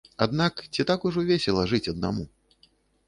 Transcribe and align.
Аднак 0.25 0.61
ці 0.73 0.85
так 0.91 1.05
ўжо 1.09 1.25
весела 1.29 1.67
жыць 1.73 1.85
аднаму? 1.93 2.23